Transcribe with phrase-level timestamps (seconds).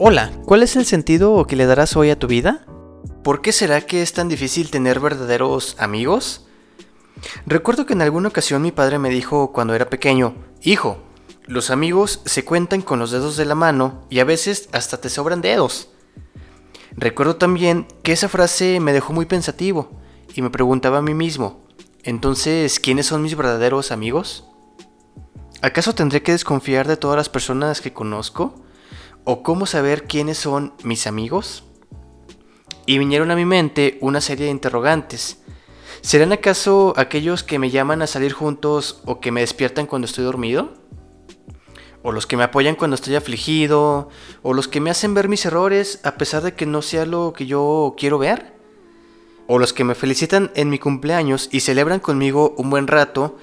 [0.00, 2.64] Hola, ¿cuál es el sentido que le darás hoy a tu vida?
[3.24, 6.46] ¿Por qué será que es tan difícil tener verdaderos amigos?
[7.46, 10.98] Recuerdo que en alguna ocasión mi padre me dijo cuando era pequeño, Hijo,
[11.46, 15.08] los amigos se cuentan con los dedos de la mano y a veces hasta te
[15.08, 15.88] sobran dedos.
[16.92, 19.90] Recuerdo también que esa frase me dejó muy pensativo
[20.32, 21.66] y me preguntaba a mí mismo,
[22.04, 24.44] entonces, ¿quiénes son mis verdaderos amigos?
[25.60, 28.62] ¿Acaso tendré que desconfiar de todas las personas que conozco?
[29.30, 31.62] ¿O cómo saber quiénes son mis amigos?
[32.86, 35.42] Y vinieron a mi mente una serie de interrogantes.
[36.00, 40.24] ¿Serán acaso aquellos que me llaman a salir juntos o que me despiertan cuando estoy
[40.24, 40.72] dormido?
[42.02, 44.08] ¿O los que me apoyan cuando estoy afligido?
[44.40, 47.34] ¿O los que me hacen ver mis errores a pesar de que no sea lo
[47.36, 48.54] que yo quiero ver?
[49.46, 53.36] ¿O los que me felicitan en mi cumpleaños y celebran conmigo un buen rato?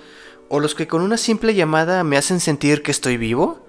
[0.49, 3.64] ¿O los que con una simple llamada me hacen sentir que estoy vivo?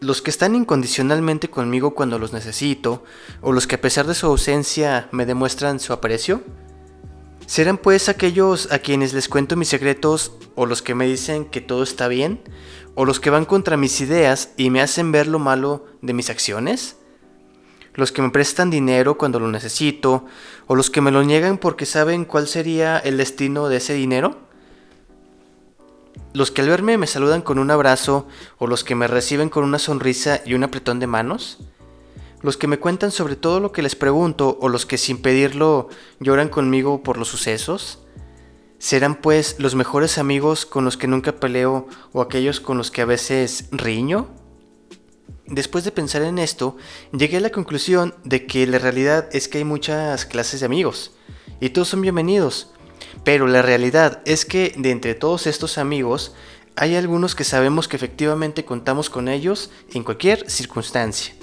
[0.00, 3.04] Los que están incondicionalmente conmigo cuando los necesito,
[3.42, 6.42] o los que a pesar de su ausencia me demuestran su aprecio?
[7.46, 11.60] ¿Serán pues aquellos a quienes les cuento mis secretos, o los que me dicen que
[11.60, 12.40] todo está bien,
[12.94, 16.30] o los que van contra mis ideas y me hacen ver lo malo de mis
[16.30, 16.96] acciones?
[17.94, 20.24] ¿Los que me prestan dinero cuando lo necesito,
[20.66, 24.49] o los que me lo niegan porque saben cuál sería el destino de ese dinero?
[26.32, 28.28] Los que al verme me saludan con un abrazo
[28.58, 31.58] o los que me reciben con una sonrisa y un apretón de manos.
[32.42, 35.88] Los que me cuentan sobre todo lo que les pregunto o los que sin pedirlo
[36.20, 37.98] lloran conmigo por los sucesos.
[38.78, 43.02] ¿Serán pues los mejores amigos con los que nunca peleo o aquellos con los que
[43.02, 44.28] a veces riño?
[45.46, 46.76] Después de pensar en esto,
[47.12, 51.10] llegué a la conclusión de que la realidad es que hay muchas clases de amigos
[51.60, 52.72] y todos son bienvenidos,
[53.24, 56.34] pero la realidad es que de entre todos estos amigos,
[56.76, 61.34] hay algunos que sabemos que efectivamente contamos con ellos en cualquier circunstancia.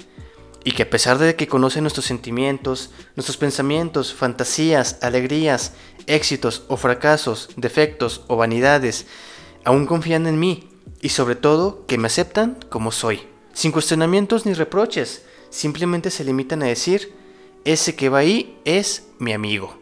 [0.64, 5.72] Y que a pesar de que conocen nuestros sentimientos, nuestros pensamientos, fantasías, alegrías,
[6.06, 9.06] éxitos o fracasos, defectos o vanidades,
[9.64, 10.68] aún confían en mí
[11.00, 13.20] y sobre todo que me aceptan como soy.
[13.52, 17.14] Sin cuestionamientos ni reproches, simplemente se limitan a decir,
[17.64, 19.78] ese que va ahí es mi amigo.